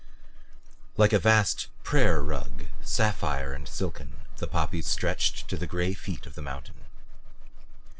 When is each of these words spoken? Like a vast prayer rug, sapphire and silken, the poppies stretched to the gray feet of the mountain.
Like 0.97 1.13
a 1.13 1.19
vast 1.19 1.67
prayer 1.83 2.23
rug, 2.23 2.65
sapphire 2.81 3.53
and 3.53 3.67
silken, 3.67 4.13
the 4.37 4.47
poppies 4.47 4.87
stretched 4.87 5.47
to 5.49 5.57
the 5.57 5.67
gray 5.67 5.93
feet 5.93 6.25
of 6.25 6.33
the 6.33 6.41
mountain. 6.41 6.81